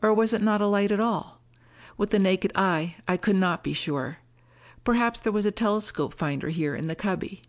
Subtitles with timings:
[0.00, 1.42] Or was it not a light at all?
[1.96, 4.18] With the naked eye, I could not be sure.
[4.84, 7.42] Perhaps there was a telescope finder here in the cubby....